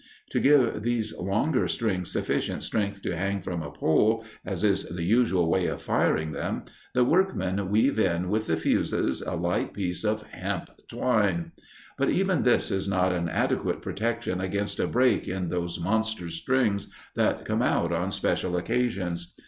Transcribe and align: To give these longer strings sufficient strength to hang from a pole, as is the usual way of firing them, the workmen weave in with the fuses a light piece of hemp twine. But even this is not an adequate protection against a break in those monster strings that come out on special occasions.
To 0.31 0.39
give 0.39 0.81
these 0.81 1.15
longer 1.15 1.67
strings 1.67 2.09
sufficient 2.11 2.63
strength 2.63 3.03
to 3.03 3.15
hang 3.15 3.39
from 3.39 3.61
a 3.61 3.69
pole, 3.69 4.25
as 4.43 4.63
is 4.63 4.85
the 4.85 5.03
usual 5.03 5.47
way 5.47 5.67
of 5.67 5.79
firing 5.79 6.31
them, 6.31 6.63
the 6.95 7.03
workmen 7.05 7.69
weave 7.69 7.99
in 7.99 8.27
with 8.29 8.47
the 8.47 8.57
fuses 8.57 9.21
a 9.21 9.35
light 9.35 9.73
piece 9.75 10.03
of 10.03 10.23
hemp 10.31 10.71
twine. 10.89 11.51
But 11.99 12.09
even 12.09 12.41
this 12.41 12.71
is 12.71 12.87
not 12.89 13.13
an 13.13 13.29
adequate 13.29 13.83
protection 13.83 14.41
against 14.41 14.79
a 14.79 14.87
break 14.87 15.27
in 15.27 15.49
those 15.49 15.79
monster 15.79 16.31
strings 16.31 16.87
that 17.15 17.45
come 17.45 17.61
out 17.61 17.91
on 17.91 18.11
special 18.11 18.57
occasions. 18.57 19.35